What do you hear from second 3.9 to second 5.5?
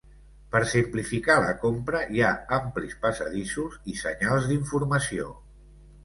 i senyals d'informació.